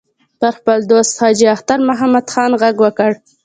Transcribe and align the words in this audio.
پر 0.39 0.51
خپل 0.57 0.79
دوست 0.91 1.13
حاجي 1.21 1.47
اختر 1.55 1.79
محمد 1.89 2.25
خان 2.33 2.51
غږ 2.61 2.75
وکړ. 2.81 3.11